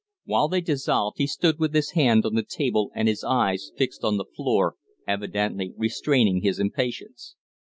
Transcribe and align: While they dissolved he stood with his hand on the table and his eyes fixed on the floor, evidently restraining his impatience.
While 0.25 0.47
they 0.47 0.61
dissolved 0.61 1.19
he 1.19 1.27
stood 1.27 1.59
with 1.59 1.75
his 1.75 1.91
hand 1.91 2.25
on 2.25 2.33
the 2.33 2.41
table 2.41 2.89
and 2.95 3.07
his 3.07 3.23
eyes 3.23 3.71
fixed 3.77 4.03
on 4.03 4.17
the 4.17 4.25
floor, 4.25 4.73
evidently 5.07 5.75
restraining 5.77 6.41
his 6.41 6.57
impatience. 6.57 7.35